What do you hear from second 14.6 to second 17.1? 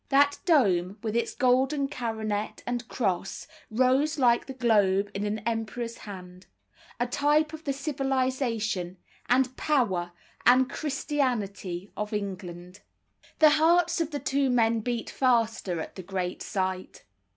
beat faster at the great sight.